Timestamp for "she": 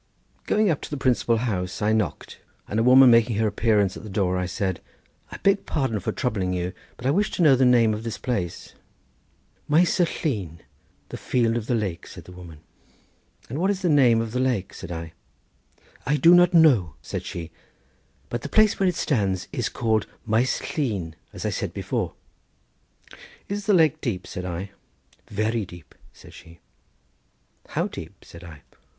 17.23-17.51, 26.33-26.59